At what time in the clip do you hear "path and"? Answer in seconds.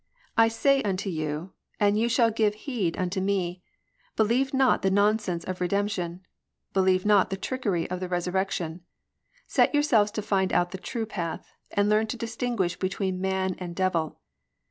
11.05-11.87